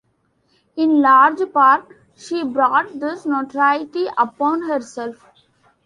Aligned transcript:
In 0.75 0.99
large 0.99 1.53
part, 1.53 1.87
she 2.15 2.43
brought 2.43 2.99
this 2.99 3.23
notoriety 3.23 4.07
upon 4.17 4.63
herself. 4.63 5.27